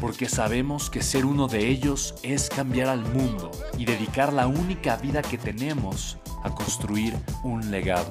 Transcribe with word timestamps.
porque 0.00 0.28
sabemos 0.28 0.90
que 0.90 1.02
ser 1.02 1.24
uno 1.24 1.48
de 1.48 1.68
ellos 1.68 2.14
es 2.22 2.48
cambiar 2.48 2.88
al 2.88 3.00
mundo 3.00 3.50
y 3.78 3.84
dedicar 3.84 4.32
la 4.32 4.46
única 4.46 4.96
vida 4.96 5.22
que 5.22 5.38
tenemos 5.38 6.18
a 6.42 6.54
construir 6.54 7.14
un 7.42 7.70
legado. 7.70 8.10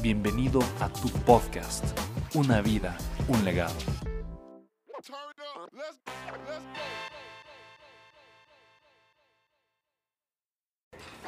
Bienvenido 0.00 0.60
a 0.80 0.88
tu 0.88 1.08
podcast, 1.08 1.84
Una 2.34 2.60
vida, 2.60 2.96
un 3.28 3.44
legado. 3.44 3.74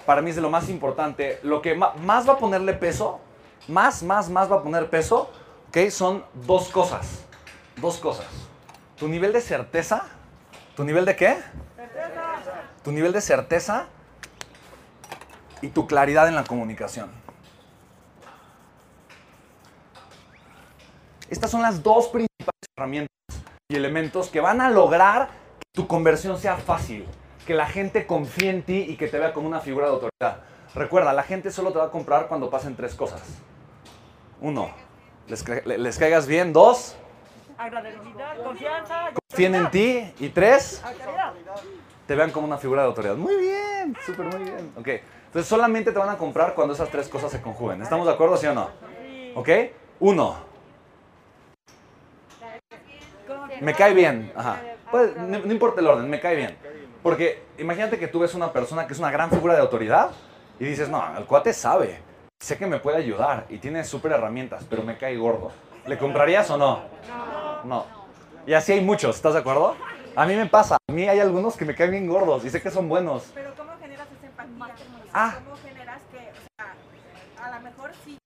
Para 0.05 0.23
mí 0.23 0.31
es 0.31 0.37
de 0.37 0.43
lo 0.43 0.51
más 0.51 0.69
importante. 0.69 1.41
Lo 1.43 1.63
que 1.63 1.75
más 1.75 2.29
va 2.29 2.35
a 2.35 2.39
ponerle 2.39 2.75
peso, 2.75 3.21
más, 3.69 4.03
más, 4.03 4.29
más 4.29 4.51
va 4.51 4.57
a 4.57 4.63
poner 4.63 4.91
peso, 4.91 5.31
¿ok? 5.69 5.89
Son 5.91 6.25
dos 6.47 6.69
cosas. 6.69 7.25
Dos 7.81 7.99
cosas 7.99 8.27
tu 8.97 9.09
nivel 9.09 9.33
de 9.33 9.41
certeza, 9.41 10.05
tu 10.75 10.85
nivel 10.85 11.05
de 11.05 11.17
qué? 11.17 11.37
Tu 12.83 12.93
nivel 12.93 13.13
de 13.13 13.21
certeza 13.21 13.87
y 15.61 15.69
tu 15.69 15.87
claridad 15.87 16.29
en 16.29 16.35
la 16.35 16.45
comunicación. 16.45 17.11
Estas 21.29 21.51
son 21.51 21.63
las 21.63 21.83
dos 21.83 22.09
principales 22.09 22.63
herramientas 22.77 23.17
y 23.69 23.77
elementos 23.77 24.29
que 24.29 24.41
van 24.41 24.61
a 24.61 24.71
lograr 24.71 25.29
que 25.59 25.67
tu 25.73 25.89
conversión 25.89 26.39
sea 26.39 26.57
fácil, 26.57 27.05
que 27.47 27.55
la 27.55 27.67
gente 27.67 28.07
confíe 28.07 28.51
en 28.51 28.63
ti 28.63 28.87
y 28.89 28.97
que 28.97 29.09
te 29.09 29.19
vea 29.19 29.33
como 29.33 29.49
una 29.49 29.61
figura 29.61 29.87
de 29.87 29.93
autoridad. 29.95 30.43
Recuerda, 30.75 31.13
la 31.13 31.25
gente 31.25 31.51
solo 31.51 31.73
te 31.73 31.79
va 31.79 31.87
a 31.87 31.91
comprar 31.91 32.29
cuando 32.29 32.49
pasen 32.49 32.77
tres 32.77 32.95
cosas. 32.95 33.23
Uno, 34.41 34.71
les 35.27 35.99
caigas 35.99 36.27
bien. 36.27 36.53
Dos, 36.53 36.97
agradabilidad, 37.59 38.43
confianza. 38.43 39.11
Confíen 39.31 39.55
en 39.55 39.71
ti. 39.71 40.15
Y 40.19 40.29
tres, 40.31 40.83
te 42.07 42.15
vean 42.15 42.31
como 42.31 42.47
una 42.47 42.59
figura 42.59 42.83
de 42.83 42.89
autoridad. 42.89 43.17
Muy 43.17 43.37
bien, 43.37 43.97
súper 44.05 44.27
muy 44.27 44.45
bien. 44.45 44.73
Ok, 44.77 44.89
entonces 45.27 45.47
solamente 45.47 45.93
te 45.93 45.99
van 45.99 46.11
a 46.11 46.17
comprar 46.17 46.55
cuando 46.55 46.75
esas 46.75 46.89
tres 46.91 47.09
cosas 47.09 47.31
se 47.31 47.41
conjuguen. 47.41 47.83
¿Estamos 47.83 48.07
de 48.07 48.13
acuerdo, 48.13 48.37
sí 48.37 48.47
o 48.47 48.55
no? 48.55 48.71
Ok, 49.35 49.49
uno. 50.01 50.37
Me 53.61 53.75
cae 53.75 53.95
bien. 53.95 54.33
Ajá. 54.37 54.61
Pues, 54.91 55.17
no, 55.17 55.39
no 55.41 55.53
importa 55.53 55.81
el 55.81 55.87
orden, 55.87 56.09
me 56.09 56.21
cae 56.21 56.37
bien. 56.37 56.57
Porque 57.03 57.43
imagínate 57.59 57.99
que 57.99 58.09
tú 58.09 58.21
ves 58.21 58.35
una 58.35 58.53
persona 58.53 58.87
que 58.87 58.93
es 58.93 58.99
una 58.99 59.11
gran 59.11 59.31
figura 59.31 59.55
de 59.55 59.61
autoridad 59.61 60.11
y 60.59 60.65
dices, 60.65 60.89
no, 60.89 61.03
el 61.17 61.25
cuate 61.25 61.53
sabe, 61.53 62.01
sé 62.41 62.59
que 62.59 62.67
me 62.67 62.79
puede 62.79 62.97
ayudar 62.97 63.47
y 63.49 63.59
tiene 63.59 63.85
súper 63.85 64.13
herramientas, 64.13 64.65
pero 64.69 64.83
me 64.83 64.97
cae 64.97 65.17
gordo. 65.17 65.53
¿Le 65.87 65.99
comprarías 65.99 66.51
o 66.51 66.57
no? 66.57 66.83
No. 67.09 67.36
No. 67.65 67.85
Y 68.47 68.55
así 68.55 68.73
hay 68.73 68.81
muchos, 68.81 69.17
¿estás 69.17 69.35
de 69.35 69.41
acuerdo? 69.41 69.77
A 70.15 70.25
mí 70.25 70.35
me 70.35 70.47
pasa, 70.47 70.77
a 70.77 70.93
mí 70.93 71.09
hay 71.09 71.21
algunos 71.21 71.57
que 71.57 71.65
me 71.65 71.75
caen 71.75 71.91
bien 71.91 72.07
gordos 72.07 72.45
y 72.45 72.51
sé 72.51 72.63
que 72.63 72.71
son 72.71 72.89
buenos. 72.89 73.31
Pero 73.35 73.55
¿cómo 73.57 73.73
generas 73.81 74.07
esa 74.19 74.27
empatía? 74.27 74.75
Ah. 75.13 75.35
¿Cómo 75.45 75.57
generas 75.57 76.01
que, 76.11 76.19
o 76.19 76.65
sea, 76.65 77.45
a 77.45 77.57
lo 77.57 77.61
mejor 77.63 77.91
sí 78.05 78.19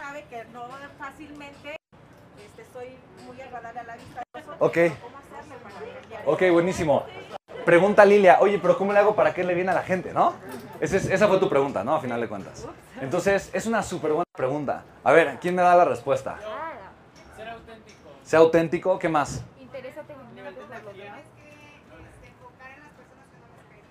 sabe 0.00 0.24
que 0.30 0.44
no 0.52 0.66
fácilmente 0.98 1.76
este, 2.44 2.64
soy 2.72 2.96
muy 3.26 3.40
agradable 3.40 3.80
a 3.80 3.84
la 3.84 3.96
vista. 3.96 4.22
Ok. 4.58 4.78
Ok, 6.26 6.42
buenísimo. 6.52 7.04
Pregunta 7.64 8.04
Lilia, 8.04 8.38
oye, 8.40 8.58
pero 8.58 8.76
¿cómo 8.76 8.92
le 8.92 8.98
hago 8.98 9.14
para 9.14 9.34
que 9.34 9.44
le 9.44 9.54
viene 9.54 9.70
a 9.70 9.74
la 9.74 9.82
gente, 9.82 10.12
no? 10.12 10.34
esa 10.80 11.28
fue 11.28 11.38
tu 11.38 11.48
pregunta, 11.48 11.84
¿no? 11.84 11.94
A 11.94 12.00
final 12.00 12.20
de 12.20 12.28
cuentas. 12.28 12.66
Entonces, 13.00 13.50
es 13.52 13.66
una 13.66 13.82
súper 13.82 14.12
buena 14.12 14.24
pregunta. 14.34 14.84
A 15.04 15.12
ver, 15.12 15.38
¿quién 15.40 15.54
me 15.54 15.62
da 15.62 15.76
la 15.76 15.84
respuesta? 15.84 16.38
Sea 18.30 18.38
auténtico, 18.38 18.96
¿qué 18.96 19.08
más? 19.08 19.42
Interésate 19.60 20.14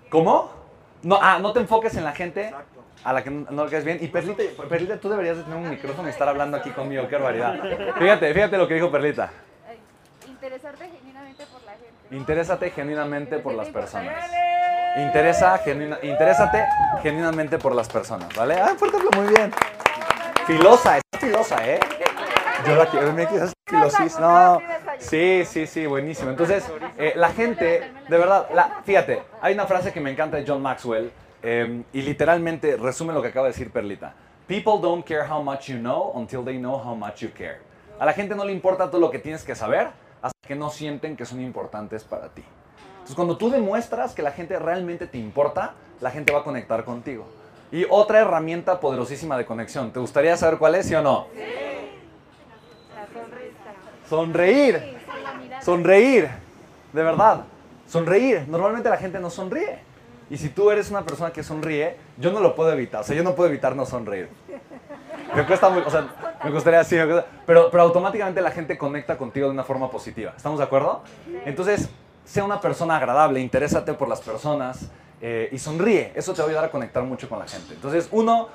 ¿Cómo? 0.08 0.50
No, 1.02 1.18
ah, 1.20 1.38
no 1.38 1.52
te 1.52 1.60
enfoques 1.60 1.94
en 1.96 2.04
la 2.04 2.12
gente 2.12 2.50
a 3.04 3.12
la 3.12 3.22
que 3.22 3.28
no 3.28 3.64
le 3.66 3.70
caes 3.70 3.84
bien. 3.84 3.98
Y 4.00 4.08
Perlita, 4.08 4.42
Perlita, 4.66 4.98
tú 4.98 5.10
deberías 5.10 5.36
de 5.36 5.42
tener 5.42 5.58
un 5.58 5.68
micrófono 5.68 6.08
y 6.08 6.10
estar 6.10 6.26
hablando 6.26 6.56
aquí 6.56 6.70
conmigo, 6.70 7.06
qué 7.06 7.16
barbaridad. 7.16 7.60
Fíjate, 7.98 8.32
fíjate 8.32 8.56
lo 8.56 8.66
que 8.66 8.72
dijo 8.76 8.90
Perlita. 8.90 9.30
Interesarte 10.26 10.88
genuinamente 10.88 11.44
por 11.44 11.62
la 11.64 11.72
gente. 11.72 12.16
Interésate 12.16 12.70
genuinamente 12.70 13.38
por 13.40 13.52
las 13.52 13.68
personas. 13.68 14.24
Interesa, 14.96 15.58
genuina, 15.58 15.98
interésate 16.00 16.64
genuinamente 17.02 17.58
por 17.58 17.74
las 17.74 17.90
personas, 17.90 18.34
¿vale? 18.34 18.54
Ah, 18.54 18.74
fuerte, 18.74 18.96
muy 19.14 19.34
bien. 19.34 19.52
Filosa, 20.46 20.96
es 20.96 21.02
filosa, 21.20 21.58
¿eh? 21.68 21.78
Yo 22.66 22.76
la 22.76 22.86
quiero, 22.86 23.14
quieres 23.14 23.52
filosis. 23.66 24.18
No, 24.18 24.60
sí, 24.98 25.44
sí, 25.44 25.66
sí, 25.66 25.86
buenísimo. 25.86 26.30
Entonces, 26.30 26.64
eh, 26.98 27.12
la 27.16 27.30
gente, 27.30 27.90
de 28.08 28.18
verdad, 28.18 28.48
la, 28.54 28.82
fíjate, 28.84 29.22
hay 29.40 29.54
una 29.54 29.66
frase 29.66 29.92
que 29.92 30.00
me 30.00 30.10
encanta 30.10 30.36
de 30.36 30.44
John 30.46 30.60
Maxwell 30.60 31.10
eh, 31.42 31.82
y 31.92 32.02
literalmente 32.02 32.76
resume 32.76 33.12
lo 33.12 33.22
que 33.22 33.28
acaba 33.28 33.46
de 33.46 33.52
decir 33.52 33.70
Perlita. 33.70 34.14
People 34.46 34.80
don't 34.82 35.06
care 35.06 35.26
how 35.28 35.42
much 35.42 35.68
you 35.68 35.78
know 35.78 36.12
until 36.14 36.44
they 36.44 36.58
know 36.58 36.74
how 36.74 36.94
much 36.94 37.20
you 37.20 37.30
care. 37.32 37.60
A 37.98 38.04
la 38.04 38.12
gente 38.12 38.34
no 38.34 38.44
le 38.44 38.52
importa 38.52 38.90
todo 38.90 39.00
lo 39.00 39.10
que 39.10 39.18
tienes 39.18 39.44
que 39.44 39.54
saber 39.54 39.88
hasta 40.22 40.36
que 40.46 40.54
no 40.54 40.70
sienten 40.70 41.16
que 41.16 41.24
son 41.24 41.40
importantes 41.40 42.04
para 42.04 42.28
ti. 42.28 42.42
Entonces, 42.92 43.14
cuando 43.14 43.36
tú 43.36 43.50
demuestras 43.50 44.14
que 44.14 44.22
la 44.22 44.32
gente 44.32 44.58
realmente 44.58 45.06
te 45.06 45.18
importa, 45.18 45.74
la 46.00 46.10
gente 46.10 46.32
va 46.32 46.40
a 46.40 46.44
conectar 46.44 46.84
contigo. 46.84 47.26
Y 47.72 47.86
otra 47.88 48.20
herramienta 48.20 48.80
poderosísima 48.80 49.38
de 49.38 49.46
conexión. 49.46 49.92
¿Te 49.92 50.00
gustaría 50.00 50.36
saber 50.36 50.58
cuál 50.58 50.74
es, 50.74 50.86
sí 50.86 50.94
o 50.94 51.02
no? 51.02 51.28
Sí. 51.34 51.69
Sonreír. 54.10 54.96
Sonreír. 55.62 56.28
De 56.92 57.02
verdad. 57.04 57.44
Sonreír. 57.86 58.44
Normalmente 58.48 58.90
la 58.90 58.96
gente 58.96 59.20
no 59.20 59.30
sonríe. 59.30 59.78
Y 60.28 60.36
si 60.36 60.48
tú 60.48 60.72
eres 60.72 60.90
una 60.90 61.04
persona 61.04 61.30
que 61.32 61.44
sonríe, 61.44 61.96
yo 62.18 62.32
no 62.32 62.40
lo 62.40 62.56
puedo 62.56 62.72
evitar. 62.72 63.02
O 63.02 63.04
sea, 63.04 63.14
yo 63.14 63.22
no 63.22 63.36
puedo 63.36 63.48
evitar 63.48 63.76
no 63.76 63.86
sonreír. 63.86 64.28
Me 65.34 65.46
cuesta 65.46 65.68
muy, 65.68 65.82
o 65.82 65.90
sea, 65.90 66.08
me 66.42 66.50
gustaría 66.50 66.80
así, 66.80 66.96
pero, 67.46 67.70
pero 67.70 67.82
automáticamente 67.84 68.40
la 68.40 68.50
gente 68.50 68.76
conecta 68.76 69.16
contigo 69.16 69.46
de 69.46 69.52
una 69.52 69.62
forma 69.62 69.88
positiva. 69.88 70.32
¿Estamos 70.36 70.58
de 70.58 70.64
acuerdo? 70.64 71.02
Entonces, 71.44 71.88
sea 72.24 72.42
una 72.42 72.60
persona 72.60 72.96
agradable, 72.96 73.38
interésate 73.38 73.94
por 73.94 74.08
las 74.08 74.20
personas 74.20 74.90
eh, 75.20 75.48
y 75.52 75.58
sonríe. 75.58 76.12
Eso 76.16 76.32
te 76.32 76.42
va 76.42 76.46
a 76.46 76.48
ayudar 76.48 76.64
a 76.64 76.70
conectar 76.72 77.04
mucho 77.04 77.28
con 77.28 77.38
la 77.38 77.46
gente. 77.46 77.74
Entonces, 77.74 78.08
uno, 78.10 78.48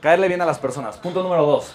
caerle 0.00 0.28
bien 0.28 0.42
a 0.42 0.46
las 0.46 0.60
personas. 0.60 0.96
Punto 0.96 1.24
número 1.24 1.44
dos. 1.44 1.74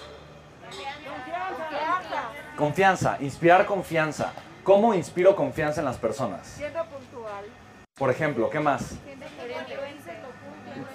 Confianza, 2.57 3.17
inspirar 3.21 3.67
confianza. 3.67 4.33
¿Cómo 4.63 4.95
inspiro 4.95 5.35
confianza 5.35 5.79
en 5.79 5.85
las 5.85 5.97
personas? 5.97 6.47
Siendo 6.47 6.83
puntual. 6.85 7.45
Por 7.93 8.09
ejemplo, 8.09 8.49
¿qué 8.49 8.59
más? 8.59 8.95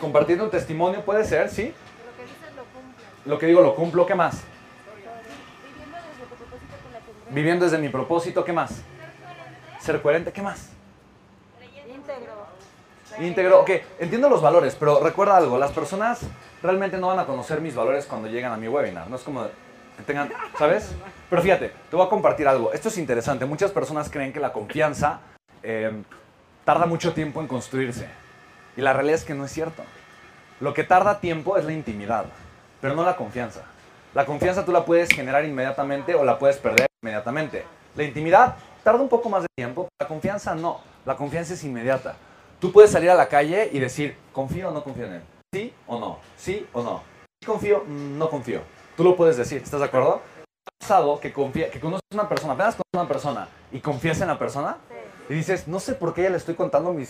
Compartiendo 0.00 0.44
un 0.44 0.50
testimonio 0.50 1.05
puede 1.05 1.25
ser, 1.25 1.49
¿sí? 1.49 1.73
Lo 2.05 2.17
que 2.17 2.23
dices 2.25 2.56
lo 2.56 2.64
cumplo. 2.64 3.05
Lo 3.26 3.38
que 3.38 3.47
digo 3.47 3.61
lo 3.61 3.76
cumplo, 3.76 4.05
¿qué 4.06 4.17
más? 4.17 4.43
Viviendo 7.31 7.64
desde 7.64 7.79
mi 7.79 7.88
propósito, 7.88 8.44
¿qué 8.44 8.53
más? 8.53 8.82
Ser 9.81 10.03
coherente, 10.03 10.32
¿qué 10.32 10.43
más? 10.43 10.70
Íntegro. 11.88 12.47
Íntegro, 13.20 13.61
ok, 13.61 13.70
entiendo 14.00 14.29
los 14.29 14.43
valores, 14.43 14.75
pero 14.75 14.99
recuerda 15.00 15.37
algo, 15.37 15.59
las 15.59 15.70
personas 15.70 16.23
realmente 16.61 16.99
no 16.99 17.06
van 17.06 17.20
a 17.20 17.26
conocer 17.26 17.61
mis 17.61 17.75
valores 17.75 18.05
cuando 18.06 18.29
llegan 18.29 18.53
a 18.53 18.56
mi 18.56 18.67
webinar, 18.67 19.09
no 19.09 19.17
es 19.17 19.23
como 19.23 19.47
tengan, 20.02 20.31
¿sabes? 20.58 20.94
Pero 21.31 21.43
fíjate, 21.43 21.72
te 21.90 21.96
voy 21.96 22.06
a 22.06 22.08
compartir 22.08 22.46
algo. 22.46 22.72
Esto 22.72 22.88
es 22.88 22.99
interesante. 22.99 23.46
Muchas 23.46 23.70
personas 23.70 24.10
creen 24.10 24.32
que 24.32 24.40
la 24.40 24.52
confianza 24.52 25.20
em, 25.62 26.04
tarda 26.64 26.87
mucho 26.87 27.12
tiempo 27.12 27.40
en 27.40 27.46
construirse. 27.46 28.06
Y 28.76 28.81
la 28.81 28.93
realidad 28.93 29.16
es 29.16 29.25
que 29.25 29.34
no 29.34 29.44
es 29.44 29.52
cierto. 29.52 29.82
Lo 30.60 30.75
que 30.75 30.84
tarda 30.84 31.20
tiempo 31.20 31.56
es 31.56 31.64
la 31.64 31.72
intimidad, 31.72 32.26
pero 32.81 32.94
no 32.94 33.04
la 33.04 33.16
confianza. 33.16 33.62
La 34.14 34.26
confianza 34.26 34.64
tú 34.64 34.72
la 34.72 34.84
puedes 34.84 35.08
generar 35.08 35.44
inmediatamente 35.44 36.14
o 36.14 36.25
la 36.25 36.38
puedes 36.38 36.58
perder 36.58 36.87
inmediatamente. 37.02 37.64
La 37.96 38.04
intimidad 38.04 38.56
tarda 38.84 39.00
un 39.00 39.08
poco 39.08 39.28
más 39.28 39.43
de 39.43 39.49
tiempo, 39.56 39.88
la 39.99 40.06
confianza 40.06 40.54
no. 40.54 40.81
La 41.04 41.16
confianza 41.16 41.54
es 41.54 41.64
inmediata. 41.64 42.14
Tú 42.60 42.70
puedes 42.70 42.90
salir 42.90 43.10
a 43.10 43.14
la 43.14 43.26
calle 43.26 43.70
y 43.72 43.78
decir, 43.78 44.16
confío 44.32 44.69
o 44.69 44.72
no 44.72 44.84
confío 44.84 45.06
en 45.06 45.14
él. 45.14 45.22
Sí 45.52 45.72
o 45.87 45.99
no, 45.99 46.19
sí 46.37 46.66
o 46.72 46.82
no. 46.82 47.02
Sí 47.40 47.46
confío, 47.46 47.84
mm, 47.87 48.19
no 48.19 48.31
confío. 48.31 48.60
Tú 48.96 49.04
lo 49.04 49.16
puedes 49.16 49.36
decir, 49.36 49.62
¿estás 49.62 49.80
de 49.80 49.86
acuerdo? 49.86 50.20
¿Ha 50.66 50.70
pasado 50.78 51.18
que, 51.18 51.32
confía, 51.32 51.70
que 51.70 51.80
conoces 51.80 52.02
a 52.10 52.14
una 52.14 52.28
persona, 52.28 52.52
apenas 52.52 52.74
conoces 52.74 52.94
a 52.94 52.98
una 52.98 53.08
persona 53.08 53.48
y 53.70 53.80
confías 53.80 54.20
en 54.20 54.28
la 54.28 54.38
persona? 54.38 54.76
Y 55.28 55.34
dices, 55.34 55.66
no 55.66 55.80
sé 55.80 55.94
por 55.94 56.12
qué 56.12 56.24
ya 56.24 56.30
le 56.30 56.36
estoy 56.36 56.54
contando 56.54 56.92
mis... 56.92 57.08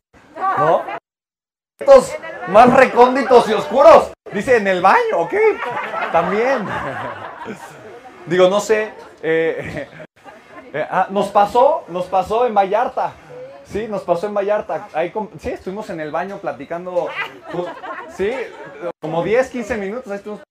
¿No? 0.59 0.83
Estos 1.81 2.13
más 2.49 2.73
recónditos 2.73 3.49
y 3.49 3.53
oscuros. 3.55 4.13
Dice, 4.33 4.57
en 4.57 4.69
el 4.69 4.81
baño, 4.81 5.19
ok. 5.19 5.35
También. 6.13 6.67
Digo, 8.27 8.49
no 8.49 8.61
sé. 8.61 8.93
eh, 9.23 9.89
eh, 10.73 10.87
ah, 10.89 11.09
nos 11.11 11.29
pasó, 11.29 11.85
nos 11.89 12.07
pasó 12.07 12.47
en 12.47 12.55
Vallarta. 12.55 13.15
Sí, 13.65 13.89
nos 13.89 14.03
pasó 14.03 14.27
en 14.27 14.35
Vallarta. 14.35 14.89
Ahí 14.93 15.13
sí, 15.41 15.51
estuvimos 15.51 15.91
en 15.91 16.01
el 16.01 16.11
baño 16.11 16.39
platicando. 16.39 17.09
Sí, 18.15 18.31
como 19.01 19.23
10, 19.23 19.51
15 19.51 19.77
minutos. 19.79 20.13
ahí 20.13 20.19
estuvimos, 20.19 20.43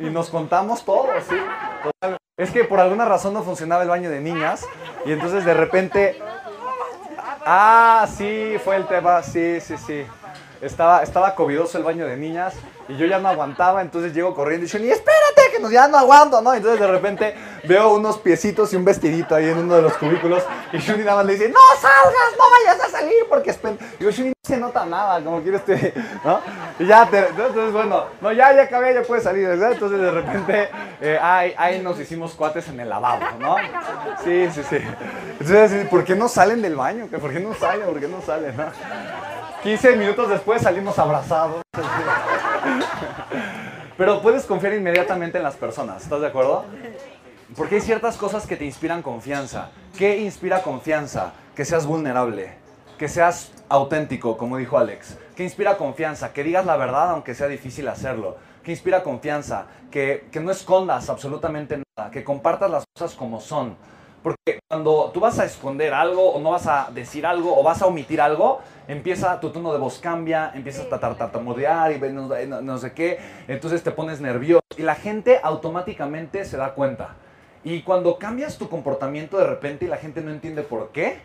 y 0.00 0.04
nos 0.10 0.30
contamos 0.30 0.84
todo, 0.84 1.08
sí. 1.28 1.36
Es 2.36 2.50
que 2.50 2.64
por 2.64 2.80
alguna 2.80 3.06
razón 3.06 3.32
no 3.32 3.42
funcionaba 3.42 3.82
el 3.82 3.88
baño 3.88 4.10
de 4.10 4.20
niñas. 4.20 4.66
Y 5.04 5.12
entonces 5.12 5.44
de 5.44 5.54
repente. 5.54 6.18
Ah, 7.48 8.06
sí, 8.16 8.56
fue 8.64 8.76
el 8.76 8.86
tema. 8.86 9.22
Sí, 9.22 9.60
sí, 9.60 9.76
sí. 9.78 10.04
Estaba, 10.60 11.02
estaba 11.02 11.34
covidoso 11.34 11.78
el 11.78 11.84
baño 11.84 12.06
de 12.06 12.16
niñas 12.16 12.54
y 12.88 12.96
yo 12.96 13.06
ya 13.06 13.18
no 13.18 13.28
aguantaba, 13.28 13.82
entonces 13.82 14.14
llego 14.14 14.34
corriendo 14.34 14.66
y 14.66 14.68
yo, 14.68 14.78
ni 14.78 14.88
espérate, 14.88 15.25
que 15.56 15.62
nos, 15.62 15.70
ya 15.72 15.88
no 15.88 15.98
aguanto, 15.98 16.40
¿no? 16.40 16.54
Entonces 16.54 16.80
de 16.80 16.86
repente 16.86 17.34
veo 17.64 17.94
unos 17.94 18.18
piecitos 18.18 18.72
y 18.72 18.76
un 18.76 18.84
vestidito 18.84 19.34
ahí 19.34 19.48
en 19.48 19.58
uno 19.58 19.76
de 19.76 19.82
los 19.82 19.94
cubículos 19.96 20.42
y 20.72 20.78
Shuni 20.78 21.02
nada 21.02 21.16
más 21.16 21.26
le 21.26 21.32
dice, 21.34 21.48
no 21.48 21.60
salgas, 21.80 22.32
no 22.38 22.44
vayas 22.50 22.80
a 22.84 22.90
salir 22.90 23.14
porque 23.28 23.50
es 23.50 23.56
pen-". 23.56 23.78
Digo, 23.98 24.10
Shuni 24.10 24.28
no 24.28 24.34
se 24.42 24.56
nota 24.58 24.86
nada, 24.86 25.22
como 25.24 25.40
quiere 25.42 25.56
este, 25.58 25.92
¿no? 26.24 26.40
Y 26.78 26.86
ya, 26.86 27.06
te- 27.06 27.28
entonces 27.28 27.72
bueno, 27.72 28.04
no, 28.20 28.32
ya, 28.32 28.52
ya 28.54 28.62
acabé, 28.62 28.94
ya 28.94 29.02
puedes 29.02 29.24
salir, 29.24 29.48
¿verdad? 29.48 29.72
Entonces 29.72 30.00
de 30.00 30.10
repente, 30.10 30.68
eh, 31.00 31.18
ahí, 31.20 31.54
ahí 31.58 31.80
nos 31.80 31.98
hicimos 31.98 32.34
cuates 32.34 32.68
en 32.68 32.78
el 32.80 32.88
lavabo, 32.88 33.22
¿no? 33.40 33.56
Sí, 34.22 34.48
sí, 34.54 34.62
sí. 34.68 34.78
Entonces, 35.40 35.88
¿por 35.88 36.04
qué 36.04 36.14
no 36.14 36.28
salen 36.28 36.62
del 36.62 36.76
baño? 36.76 37.06
¿Por 37.06 37.32
qué 37.32 37.40
no 37.40 37.54
salen? 37.54 37.86
¿Por 37.86 37.98
qué 38.00 38.08
no 38.08 38.20
salen? 38.22 38.56
no? 38.56 38.66
15 39.62 39.96
minutos 39.96 40.28
después 40.28 40.62
salimos 40.62 40.96
abrazados. 40.98 41.62
Pero 43.96 44.20
puedes 44.20 44.44
confiar 44.44 44.74
inmediatamente 44.74 45.38
en 45.38 45.44
las 45.44 45.56
personas, 45.56 46.02
¿estás 46.02 46.20
de 46.20 46.26
acuerdo? 46.26 46.66
Porque 47.56 47.76
hay 47.76 47.80
ciertas 47.80 48.18
cosas 48.18 48.46
que 48.46 48.56
te 48.56 48.66
inspiran 48.66 49.00
confianza. 49.00 49.70
¿Qué 49.96 50.18
inspira 50.18 50.62
confianza? 50.62 51.32
Que 51.54 51.64
seas 51.64 51.86
vulnerable, 51.86 52.52
que 52.98 53.08
seas 53.08 53.52
auténtico, 53.70 54.36
como 54.36 54.58
dijo 54.58 54.76
Alex. 54.76 55.16
¿Qué 55.34 55.44
inspira 55.44 55.78
confianza? 55.78 56.34
Que 56.34 56.44
digas 56.44 56.66
la 56.66 56.76
verdad 56.76 57.10
aunque 57.10 57.34
sea 57.34 57.48
difícil 57.48 57.88
hacerlo. 57.88 58.36
¿Qué 58.62 58.72
inspira 58.72 59.02
confianza? 59.02 59.66
Que, 59.90 60.26
que 60.30 60.40
no 60.40 60.50
escondas 60.50 61.08
absolutamente 61.08 61.80
nada, 61.96 62.10
que 62.10 62.22
compartas 62.22 62.70
las 62.70 62.84
cosas 62.92 63.16
como 63.16 63.40
son. 63.40 63.76
Porque 64.26 64.58
cuando 64.68 65.12
tú 65.14 65.20
vas 65.20 65.38
a 65.38 65.44
esconder 65.44 65.94
algo 65.94 66.32
o 66.32 66.40
no 66.40 66.50
vas 66.50 66.66
a 66.66 66.90
decir 66.92 67.24
algo 67.24 67.56
o 67.56 67.62
vas 67.62 67.80
a 67.80 67.86
omitir 67.86 68.20
algo, 68.20 68.58
empieza 68.88 69.38
tu 69.38 69.50
tono 69.50 69.72
de 69.72 69.78
voz 69.78 70.00
cambia, 70.00 70.50
empiezas 70.52 70.90
a 70.92 70.98
tar- 70.98 71.14
tartamudear 71.16 71.92
y 71.92 72.00
no, 72.12 72.26
no- 72.26 72.60
no 72.60 72.78
sé 72.78 72.90
qué, 72.92 73.20
entonces 73.46 73.84
te 73.84 73.92
pones 73.92 74.20
nervioso 74.20 74.64
y 74.76 74.82
la 74.82 74.96
gente 74.96 75.38
automáticamente 75.40 76.44
se 76.44 76.56
da 76.56 76.74
cuenta. 76.74 77.14
Y 77.62 77.82
cuando 77.82 78.18
cambias 78.18 78.58
tu 78.58 78.68
comportamiento 78.68 79.38
de 79.38 79.46
repente 79.46 79.84
y 79.84 79.88
la 79.88 79.96
gente 79.96 80.20
no 80.22 80.32
entiende 80.32 80.64
por 80.64 80.88
qué, 80.88 81.20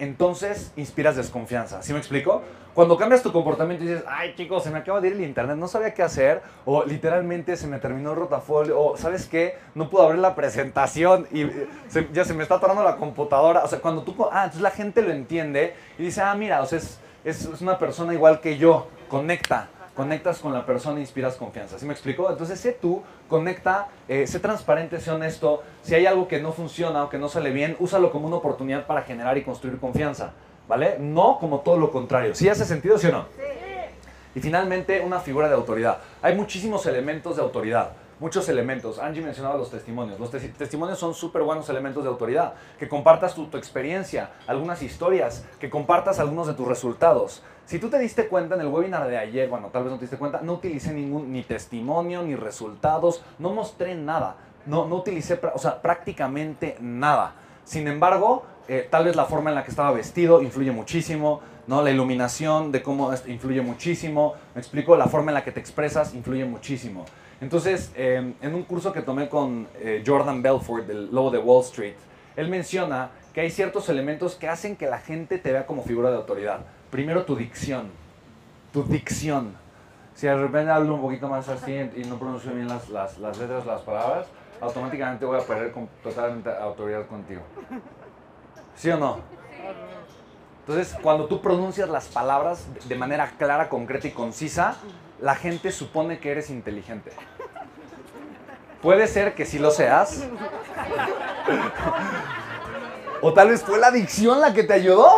entonces 0.00 0.72
inspiras 0.76 1.14
desconfianza. 1.16 1.82
¿Sí 1.82 1.92
me 1.92 1.98
explico? 1.98 2.42
Cuando 2.74 2.96
cambias 2.96 3.22
tu 3.22 3.32
comportamiento 3.32 3.84
y 3.84 3.88
dices, 3.88 4.04
ay 4.08 4.34
chicos, 4.36 4.62
se 4.62 4.70
me 4.70 4.78
acaba 4.78 5.00
de 5.00 5.08
ir 5.08 5.14
el 5.14 5.22
internet, 5.22 5.56
no 5.56 5.66
sabía 5.68 5.92
qué 5.92 6.02
hacer, 6.02 6.40
o 6.64 6.84
literalmente 6.84 7.56
se 7.56 7.66
me 7.66 7.78
terminó 7.78 8.10
el 8.12 8.16
rotafolio, 8.16 8.80
o 8.80 8.96
sabes 8.96 9.26
qué, 9.26 9.56
no 9.74 9.90
puedo 9.90 10.04
abrir 10.06 10.20
la 10.20 10.34
presentación 10.34 11.26
y 11.32 11.42
eh, 11.42 11.68
se- 11.88 12.08
ya 12.12 12.24
se 12.24 12.32
me 12.34 12.42
está 12.44 12.56
atorando 12.56 12.82
la 12.84 12.96
computadora. 12.96 13.64
O 13.64 13.68
sea, 13.68 13.80
cuando 13.80 14.02
tú, 14.02 14.14
ah, 14.30 14.44
entonces 14.44 14.62
la 14.62 14.70
gente 14.70 15.02
lo 15.02 15.10
entiende 15.10 15.74
y 15.98 16.04
dice, 16.04 16.20
ah, 16.22 16.34
mira, 16.34 16.62
o 16.62 16.66
sea, 16.66 16.78
es, 16.78 16.98
es, 17.24 17.44
es 17.46 17.60
una 17.60 17.76
persona 17.78 18.14
igual 18.14 18.40
que 18.40 18.56
yo, 18.56 18.86
conecta. 19.08 19.68
Conectas 20.00 20.38
con 20.38 20.54
la 20.54 20.64
persona 20.64 20.96
e 20.96 21.00
inspiras 21.02 21.36
confianza. 21.36 21.78
¿Sí 21.78 21.84
me 21.84 21.92
explico? 21.92 22.30
Entonces, 22.30 22.58
sé 22.58 22.72
tú, 22.72 23.02
conecta, 23.28 23.88
eh, 24.08 24.26
sé 24.26 24.40
transparente, 24.40 24.98
sé 24.98 25.10
honesto. 25.10 25.62
Si 25.82 25.94
hay 25.94 26.06
algo 26.06 26.26
que 26.26 26.40
no 26.40 26.52
funciona 26.52 27.04
o 27.04 27.10
que 27.10 27.18
no 27.18 27.28
sale 27.28 27.50
bien, 27.50 27.76
úsalo 27.80 28.10
como 28.10 28.26
una 28.26 28.36
oportunidad 28.36 28.86
para 28.86 29.02
generar 29.02 29.36
y 29.36 29.42
construir 29.42 29.78
confianza. 29.78 30.32
¿Vale? 30.66 30.96
No 30.98 31.36
como 31.38 31.60
todo 31.60 31.76
lo 31.76 31.90
contrario. 31.92 32.34
¿Sí 32.34 32.48
hace 32.48 32.64
sentido, 32.64 32.96
sí 32.96 33.08
o 33.08 33.12
no? 33.12 33.26
Y 34.34 34.40
finalmente, 34.40 35.02
una 35.02 35.20
figura 35.20 35.48
de 35.50 35.54
autoridad. 35.54 35.98
Hay 36.22 36.34
muchísimos 36.34 36.86
elementos 36.86 37.36
de 37.36 37.42
autoridad. 37.42 37.90
Muchos 38.20 38.48
elementos. 38.48 38.98
Angie 38.98 39.20
mencionaba 39.22 39.58
los 39.58 39.70
testimonios. 39.70 40.18
Los 40.18 40.30
tes- 40.30 40.54
testimonios 40.56 40.98
son 40.98 41.12
súper 41.12 41.42
buenos 41.42 41.68
elementos 41.68 42.04
de 42.04 42.08
autoridad. 42.08 42.54
Que 42.78 42.88
compartas 42.88 43.34
tu, 43.34 43.48
tu 43.48 43.58
experiencia, 43.58 44.30
algunas 44.46 44.80
historias, 44.82 45.44
que 45.58 45.68
compartas 45.68 46.18
algunos 46.20 46.46
de 46.46 46.54
tus 46.54 46.66
resultados. 46.66 47.42
Si 47.70 47.78
tú 47.78 47.88
te 47.88 48.00
diste 48.00 48.26
cuenta 48.26 48.56
en 48.56 48.62
el 48.62 48.66
webinar 48.66 49.06
de 49.06 49.16
ayer, 49.16 49.48
bueno, 49.48 49.68
tal 49.68 49.84
vez 49.84 49.92
no 49.92 49.96
te 49.96 50.02
diste 50.02 50.16
cuenta, 50.16 50.40
no 50.42 50.54
utilicé 50.54 50.92
ningún 50.92 51.32
ni 51.32 51.44
testimonio, 51.44 52.20
ni 52.20 52.34
resultados, 52.34 53.22
no 53.38 53.50
mostré 53.50 53.94
nada. 53.94 54.34
No, 54.66 54.88
no 54.88 54.96
utilicé, 54.96 55.38
o 55.54 55.58
sea, 55.60 55.80
prácticamente 55.80 56.76
nada. 56.80 57.32
Sin 57.62 57.86
embargo, 57.86 58.42
eh, 58.66 58.88
tal 58.90 59.04
vez 59.04 59.14
la 59.14 59.26
forma 59.26 59.50
en 59.50 59.54
la 59.54 59.62
que 59.62 59.70
estaba 59.70 59.92
vestido 59.92 60.42
influye 60.42 60.72
muchísimo, 60.72 61.42
¿no? 61.68 61.80
La 61.80 61.92
iluminación 61.92 62.72
de 62.72 62.82
cómo 62.82 63.12
influye 63.28 63.62
muchísimo, 63.62 64.34
me 64.52 64.60
explico, 64.60 64.96
la 64.96 65.06
forma 65.06 65.30
en 65.30 65.34
la 65.34 65.44
que 65.44 65.52
te 65.52 65.60
expresas 65.60 66.12
influye 66.12 66.44
muchísimo. 66.44 67.04
Entonces, 67.40 67.92
eh, 67.94 68.34
en 68.42 68.52
un 68.52 68.64
curso 68.64 68.92
que 68.92 69.02
tomé 69.02 69.28
con 69.28 69.68
eh, 69.76 70.02
Jordan 70.04 70.42
Belfort, 70.42 70.88
del 70.88 71.14
Lobo 71.14 71.30
de 71.30 71.38
Wall 71.38 71.62
Street, 71.62 71.94
él 72.34 72.48
menciona 72.48 73.10
que 73.32 73.40
hay 73.40 73.50
ciertos 73.50 73.88
elementos 73.88 74.34
que 74.34 74.48
hacen 74.48 74.76
que 74.76 74.86
la 74.86 74.98
gente 74.98 75.38
te 75.38 75.52
vea 75.52 75.66
como 75.66 75.82
figura 75.82 76.10
de 76.10 76.16
autoridad. 76.16 76.60
Primero, 76.90 77.24
tu 77.24 77.36
dicción. 77.36 77.90
Tu 78.72 78.82
dicción. 78.84 79.54
Si 80.14 80.26
de 80.26 80.36
repente 80.36 80.70
hablo 80.70 80.94
un 80.94 81.00
poquito 81.00 81.28
más 81.28 81.48
así 81.48 81.72
y 81.72 82.04
no 82.04 82.18
pronuncio 82.18 82.52
bien 82.52 82.68
las, 82.68 82.88
las, 82.88 83.18
letras, 83.38 83.64
las 83.64 83.80
palabras, 83.82 84.26
automáticamente 84.60 85.24
voy 85.24 85.40
a 85.40 85.42
perder 85.42 85.72
totalmente 86.02 86.50
autoridad 86.50 87.06
contigo. 87.06 87.42
¿Sí 88.74 88.90
o 88.90 88.98
no? 88.98 89.20
Entonces, 90.60 90.96
cuando 91.02 91.26
tú 91.26 91.40
pronuncias 91.40 91.88
las 91.88 92.08
palabras 92.08 92.66
de 92.86 92.94
manera 92.94 93.32
clara, 93.38 93.68
concreta 93.68 94.08
y 94.08 94.10
concisa, 94.10 94.76
la 95.20 95.34
gente 95.34 95.72
supone 95.72 96.18
que 96.18 96.30
eres 96.30 96.50
inteligente. 96.50 97.12
Puede 98.82 99.06
ser 99.06 99.34
que 99.34 99.44
sí 99.44 99.58
lo 99.58 99.70
seas. 99.70 100.24
O 103.22 103.32
tal 103.32 103.48
vez 103.48 103.62
fue 103.62 103.78
la 103.78 103.90
dicción 103.90 104.40
la 104.40 104.54
que 104.54 104.64
te 104.64 104.72
ayudó. 104.72 105.10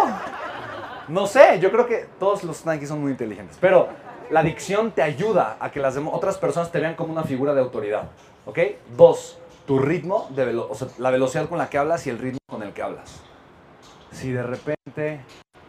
No 1.08 1.26
sé, 1.26 1.58
yo 1.60 1.70
creo 1.70 1.86
que 1.86 2.06
todos 2.18 2.42
los 2.44 2.64
Nike 2.66 2.86
son 2.86 3.00
muy 3.00 3.12
inteligentes, 3.12 3.58
pero 3.60 3.88
la 4.30 4.42
dicción 4.42 4.92
te 4.92 5.02
ayuda 5.02 5.56
a 5.60 5.70
que 5.70 5.80
las 5.80 5.96
otras 5.96 6.38
personas 6.38 6.72
te 6.72 6.80
vean 6.80 6.94
como 6.94 7.12
una 7.12 7.24
figura 7.24 7.54
de 7.54 7.60
autoridad. 7.60 8.04
¿Ok? 8.46 8.58
Dos, 8.96 9.38
tu 9.66 9.78
ritmo, 9.78 10.28
de 10.30 10.56
o 10.56 10.74
sea, 10.74 10.88
la 10.98 11.10
velocidad 11.10 11.48
con 11.48 11.58
la 11.58 11.68
que 11.68 11.78
hablas 11.78 12.06
y 12.06 12.10
el 12.10 12.18
ritmo 12.18 12.38
con 12.48 12.62
el 12.62 12.72
que 12.72 12.82
hablas. 12.82 13.20
Si 14.10 14.32
de 14.32 14.42
repente 14.42 15.20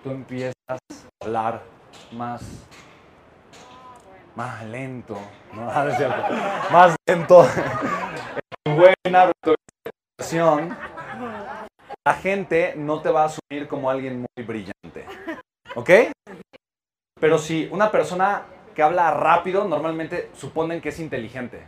tú 0.03 0.11
empiezas 0.11 0.53
a 0.67 0.77
hablar 1.21 1.61
más, 2.11 2.41
más 4.35 4.63
lento, 4.65 5.17
no, 5.53 5.61
Ah, 5.69 5.85
no 5.85 6.73
más 6.73 6.95
lento, 7.07 7.45
en 8.65 8.75
buena 8.75 9.31
la 12.05 12.15
gente 12.15 12.73
no 12.75 13.01
te 13.01 13.09
va 13.09 13.23
a 13.23 13.25
asumir 13.25 13.67
como 13.67 13.89
alguien 13.89 14.25
muy 14.35 14.45
brillante. 14.45 15.05
¿Ok? 15.75 15.89
Pero 17.19 17.37
si 17.37 17.69
una 17.71 17.89
persona 17.91 18.45
que 18.75 18.83
habla 18.83 19.11
rápido, 19.11 19.65
normalmente 19.65 20.29
suponen 20.33 20.81
que 20.81 20.89
es 20.89 20.99
inteligente. 20.99 21.63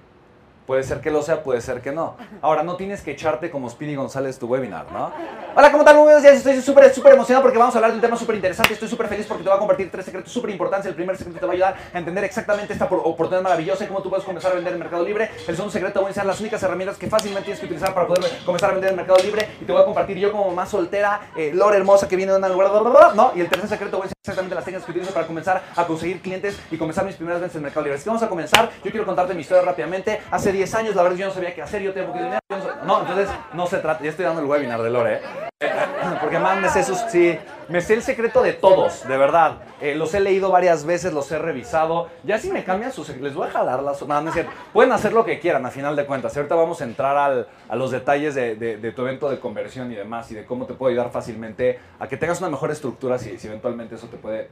Puede 0.65 0.81
ser 0.81 0.99
que 0.99 1.11
lo 1.11 1.21
sea, 1.21 1.43
puede 1.43 1.61
ser 1.61 1.79
que 1.81 1.91
no. 1.91 2.15
Ahora, 2.41 2.63
no 2.63 2.75
tienes 2.75 3.01
que 3.01 3.11
echarte 3.11 3.51
como 3.51 3.69
Speedy 3.69 3.93
González 3.93 4.39
tu 4.39 4.47
webinar, 4.47 4.91
¿no? 4.91 5.11
Hola, 5.55 5.69
¿cómo 5.71 5.83
están? 5.83 5.95
Muy 5.95 6.05
buenos 6.05 6.23
días. 6.23 6.37
Estoy 6.37 6.59
súper, 6.59 6.91
súper 6.91 7.13
emocionado 7.13 7.43
porque 7.43 7.59
vamos 7.59 7.75
a 7.75 7.77
hablar 7.77 7.91
de 7.91 7.97
un 7.97 8.01
tema 8.01 8.17
súper 8.17 8.35
interesante. 8.37 8.73
Estoy 8.73 8.87
súper 8.89 9.07
feliz 9.07 9.27
porque 9.27 9.43
te 9.43 9.49
voy 9.49 9.55
a 9.57 9.59
compartir 9.59 9.91
tres 9.91 10.05
secretos 10.05 10.33
súper 10.33 10.49
importantes. 10.49 10.87
El 10.87 10.95
primer 10.95 11.17
secreto 11.17 11.39
te 11.39 11.45
va 11.45 11.51
a 11.51 11.53
ayudar 11.53 11.75
a 11.93 11.97
entender 11.99 12.23
exactamente 12.23 12.73
esta 12.73 12.89
por- 12.89 12.97
oportunidad 13.03 13.43
maravillosa 13.43 13.83
y 13.83 13.87
cómo 13.87 14.01
tú 14.01 14.09
puedes 14.09 14.25
comenzar 14.25 14.53
a 14.53 14.55
vender 14.55 14.73
en 14.73 14.79
Mercado 14.79 15.03
Libre. 15.05 15.29
El 15.47 15.55
segundo 15.55 15.71
secreto 15.71 15.99
voy 15.99 16.07
a 16.07 16.09
enseñar 16.09 16.25
las 16.25 16.39
únicas 16.39 16.63
herramientas 16.63 16.97
que 16.97 17.07
fácilmente 17.07 17.45
tienes 17.45 17.59
que 17.59 17.67
utilizar 17.67 17.93
para 17.93 18.07
poder 18.07 18.23
comenzar 18.43 18.71
a 18.71 18.73
vender 18.73 18.89
en 18.89 18.95
Mercado 18.95 19.19
Libre. 19.23 19.47
Y 19.61 19.65
te 19.65 19.71
voy 19.71 19.83
a 19.83 19.85
compartir 19.85 20.17
yo 20.17 20.31
como 20.31 20.47
mamá 20.47 20.65
soltera, 20.65 21.29
eh, 21.37 21.53
hermosa 21.75 22.07
que 22.07 22.15
viene 22.15 22.31
de 22.31 22.39
un 22.39 22.83
lugar, 22.83 23.15
¿no? 23.15 23.33
Y 23.35 23.41
el 23.41 23.49
tercer 23.49 23.69
secreto 23.69 23.97
voy 23.97 24.05
a 24.05 24.07
enseñar 24.07 24.15
exactamente 24.23 24.55
las 24.55 24.65
técnicas 24.65 24.85
que 24.85 24.91
utilizo 24.91 25.13
para 25.13 25.27
comenzar 25.27 25.61
a 25.75 25.85
conseguir 25.85 26.19
clientes 26.21 26.59
y 26.71 26.77
comenzar 26.77 27.05
mis 27.05 27.15
primeras 27.15 27.39
ventas 27.39 27.55
en 27.55 27.61
Mercado 27.61 27.83
Libre. 27.83 27.99
Así 27.99 28.09
vamos 28.09 28.23
a 28.23 28.27
comenzar. 28.27 28.71
Yo 28.83 28.89
quiero 28.89 29.05
contarte 29.05 29.35
mi 29.35 29.41
historia 29.41 29.61
rápidamente. 29.63 30.21
Hace 30.31 30.54
10 30.55 30.75
años, 30.75 30.95
la 30.95 31.03
verdad, 31.03 31.17
yo 31.17 31.27
no 31.27 31.33
sabía 31.33 31.53
qué 31.53 31.61
hacer. 31.61 31.81
Yo 31.81 31.93
poquito 31.93 32.13
dinero. 32.23 32.39
yo 32.49 32.57
no, 32.57 32.85
no, 32.85 33.01
entonces 33.01 33.29
no 33.53 33.67
se 33.67 33.77
trata. 33.77 34.03
Ya 34.03 34.09
estoy 34.09 34.25
dando 34.25 34.41
el 34.41 34.47
webinar 34.47 34.81
de 34.81 34.89
Lore, 34.89 35.15
¿eh? 35.15 35.21
Porque 36.21 36.37
más 36.37 36.59
me 36.59 36.69
sé 36.69 36.83
sus, 36.83 36.97
sí, 37.09 37.37
me 37.69 37.81
sé 37.81 37.93
el 37.95 38.01
secreto 38.03 38.41
de 38.43 38.53
todos, 38.53 39.07
de 39.07 39.17
verdad. 39.17 39.57
Eh, 39.81 39.95
los 39.95 40.13
he 40.13 40.19
leído 40.19 40.51
varias 40.51 40.85
veces, 40.85 41.13
los 41.13 41.31
he 41.31 41.39
revisado. 41.39 42.09
Ya 42.23 42.37
si 42.37 42.51
me 42.51 42.63
cambian 42.63 42.91
sus, 42.91 43.09
les 43.17 43.33
voy 43.33 43.47
a 43.47 43.51
jalar 43.51 43.81
las, 43.81 44.01
no, 44.05 44.21
no 44.21 44.31
cierto. 44.31 44.51
Pueden 44.73 44.91
hacer 44.91 45.13
lo 45.13 45.25
que 45.25 45.39
quieran, 45.39 45.65
a 45.65 45.71
final 45.71 45.95
de 45.95 46.05
cuentas. 46.05 46.35
Ahorita 46.35 46.55
vamos 46.55 46.81
a 46.81 46.83
entrar 46.83 47.17
al- 47.17 47.47
a 47.69 47.75
los 47.75 47.91
detalles 47.91 48.35
de, 48.35 48.55
de- 48.55 48.91
tu 48.91 49.01
evento 49.01 49.29
de 49.29 49.39
conversión 49.39 49.91
y 49.91 49.95
demás 49.95 50.29
y 50.31 50.35
de 50.35 50.45
cómo 50.45 50.65
te 50.65 50.73
puedo 50.73 50.89
ayudar 50.91 51.11
fácilmente 51.11 51.79
a 51.99 52.07
que 52.07 52.17
tengas 52.17 52.39
una 52.39 52.49
mejor 52.49 52.71
estructura 52.71 53.17
si 53.17 53.37
eventualmente 53.47 53.95
eso 53.95 54.07
te 54.07 54.17
puede 54.17 54.49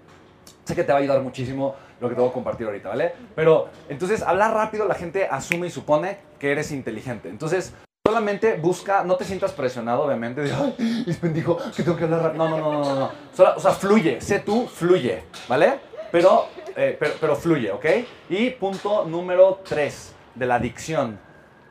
Sé 0.66 0.76
que 0.76 0.84
te 0.84 0.92
va 0.92 1.00
a 1.00 1.02
ayudar 1.02 1.22
muchísimo 1.22 1.76
lo 2.00 2.10
que 2.10 2.16
te 2.16 2.22
voy 2.22 2.30
a 2.30 2.34
compartir 2.34 2.66
ahorita, 2.68 2.90
¿vale? 2.90 3.14
Pero 3.36 3.70
entonces, 3.90 4.22
hablar 4.22 4.54
rápido, 4.54 4.88
la 4.88 4.96
gente 4.96 5.28
asume 5.30 5.68
y 5.68 5.70
supone 5.72 6.18
que 6.40 6.52
eres 6.52 6.72
inteligente. 6.72 7.30
Entonces, 7.30 7.74
solamente 8.06 8.56
busca, 8.56 9.04
no 9.04 9.16
te 9.16 9.26
sientas 9.26 9.52
presionado, 9.54 10.04
obviamente, 10.04 10.42
de, 10.42 10.52
ay, 10.54 11.04
es 11.08 11.18
pendijo, 11.18 11.58
que 11.76 11.84
tengo 11.84 11.98
que 11.98 12.04
hablar 12.06 12.24
rápido. 12.24 12.48
No, 12.50 12.58
no, 12.58 12.72
no, 12.72 12.84
no, 12.84 12.96
no. 13.00 13.12
Solo- 13.34 13.54
o 13.56 13.60
sea, 13.60 13.72
fluye, 13.72 14.20
sé 14.22 14.40
tú, 14.40 14.68
fluye, 14.68 15.24
¿vale? 15.48 15.80
Pero, 16.12 16.48
eh, 16.76 16.96
pero, 17.00 17.14
pero 17.20 17.36
fluye, 17.36 17.72
¿ok? 17.72 17.86
Y 18.30 18.50
punto 18.52 19.06
número 19.06 19.62
tres 19.68 20.14
de 20.36 20.46
la 20.46 20.56
adicción 20.56 21.20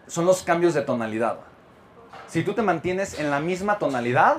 son 0.06 0.26
los 0.26 0.42
cambios 0.42 0.74
de 0.74 0.82
tonalidad. 0.82 1.38
Si 2.26 2.42
tú 2.42 2.52
te 2.54 2.62
mantienes 2.62 3.18
en 3.18 3.30
la 3.30 3.40
misma 3.40 3.78
tonalidad, 3.78 4.38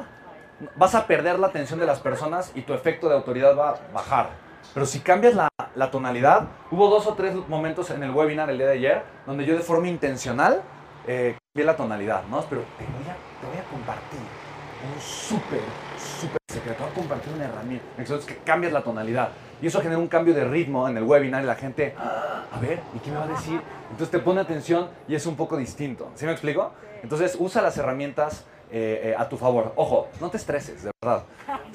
vas 0.75 0.95
a 0.95 1.07
perder 1.07 1.39
la 1.39 1.47
atención 1.47 1.79
de 1.79 1.85
las 1.85 1.99
personas 1.99 2.51
y 2.55 2.61
tu 2.61 2.73
efecto 2.73 3.07
de 3.09 3.15
autoridad 3.15 3.57
va 3.57 3.69
a 3.71 3.75
bajar. 3.93 4.29
Pero 4.73 4.85
si 4.85 4.99
cambias 4.99 5.35
la, 5.35 5.47
la 5.75 5.91
tonalidad, 5.91 6.47
hubo 6.71 6.89
dos 6.89 7.05
o 7.07 7.13
tres 7.13 7.35
momentos 7.47 7.89
en 7.91 8.01
el 8.03 8.11
webinar 8.11 8.49
el 8.49 8.57
día 8.57 8.67
de 8.67 8.73
ayer 8.73 9.03
donde 9.25 9.45
yo 9.45 9.55
de 9.55 9.61
forma 9.61 9.87
intencional 9.87 10.61
eh, 11.07 11.35
cambié 11.53 11.65
la 11.65 11.75
tonalidad, 11.75 12.23
¿no? 12.29 12.41
Pero 12.49 12.61
te 12.77 12.83
voy 12.85 13.03
a, 13.09 13.15
te 13.41 13.47
voy 13.47 13.57
a 13.57 13.69
compartir 13.69 14.19
un 14.19 15.01
súper, 15.01 15.61
súper 15.97 16.37
secreto. 16.51 16.83
Voy 16.83 16.91
a 16.91 16.95
compartir 16.95 17.33
una 17.33 17.45
herramienta. 17.45 17.85
Entonces, 17.97 18.25
que 18.25 18.37
cambias 18.43 18.73
la 18.73 18.81
tonalidad. 18.83 19.29
Y 19.61 19.67
eso 19.67 19.79
genera 19.81 19.97
un 19.99 20.07
cambio 20.07 20.33
de 20.33 20.43
ritmo 20.43 20.87
en 20.89 20.97
el 20.97 21.03
webinar 21.03 21.43
y 21.43 21.45
la 21.45 21.55
gente, 21.55 21.95
"Ah, 21.97 22.43
a 22.51 22.59
ver, 22.59 22.79
¿y 22.95 22.99
qué 22.99 23.11
me 23.11 23.17
va 23.17 23.23
a 23.25 23.27
decir? 23.27 23.61
Entonces 23.91 24.11
te 24.11 24.19
pone 24.19 24.41
atención 24.41 24.89
y 25.07 25.15
es 25.15 25.25
un 25.25 25.35
poco 25.35 25.55
distinto. 25.57 26.11
¿Sí 26.15 26.25
me 26.25 26.31
explico? 26.31 26.73
Entonces 27.01 27.35
usa 27.39 27.61
las 27.61 27.77
herramientas 27.77 28.45
eh, 28.73 29.11
eh, 29.11 29.15
a 29.17 29.29
tu 29.29 29.37
favor. 29.37 29.71
Ojo, 29.77 30.07
no 30.19 30.29
te 30.29 30.37
estreses, 30.37 30.83
de 30.83 30.91
verdad. 31.01 31.23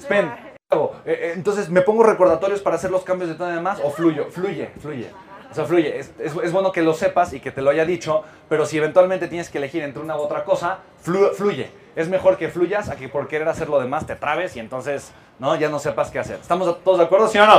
Hago? 0.69 0.95
Eh, 1.05 1.31
entonces 1.35 1.69
me 1.69 1.81
pongo 1.81 2.03
recordatorios 2.03 2.61
para 2.61 2.75
hacer 2.75 2.91
los 2.91 3.03
cambios 3.03 3.29
de 3.29 3.35
tono 3.35 3.51
y 3.51 3.55
demás 3.55 3.79
o 3.83 3.89
fluyo, 3.89 4.27
fluye, 4.29 4.69
fluye. 4.79 5.09
O 5.49 5.55
sea, 5.55 5.65
fluye. 5.65 5.97
Es, 5.97 6.11
es- 6.19 6.35
es 6.43 6.51
bueno 6.51 6.71
que 6.71 6.83
lo 6.83 6.93
sepas 6.93 7.33
y 7.33 7.39
que 7.39 7.49
te 7.51 7.63
lo 7.63 7.71
haya 7.71 7.83
dicho, 7.85 8.23
pero 8.49 8.67
si 8.67 8.77
eventualmente 8.77 9.27
tienes 9.27 9.49
que 9.49 9.57
elegir 9.57 9.81
entre 9.81 10.03
una 10.03 10.15
u 10.15 10.19
otra 10.19 10.43
cosa, 10.43 10.77
flu- 11.03 11.31
fluye. 11.33 11.71
Es 11.95 12.07
mejor 12.07 12.37
que 12.37 12.49
fluyas 12.49 12.89
a 12.89 12.95
que 12.95 13.09
por 13.09 13.27
querer 13.27 13.47
hacer 13.47 13.67
lo 13.67 13.79
demás 13.79 14.05
te 14.05 14.15
trabes 14.15 14.55
y 14.55 14.59
entonces 14.59 15.11
no 15.39 15.55
ya 15.55 15.69
no 15.69 15.79
sepas 15.79 16.11
qué 16.11 16.19
hacer. 16.19 16.35
¿Estamos 16.39 16.83
todos 16.83 16.99
de 16.99 17.05
acuerdo, 17.05 17.27
sí 17.27 17.39
o 17.39 17.47
no? 17.47 17.55